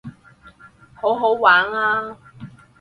[0.95, 2.17] 好好玩啊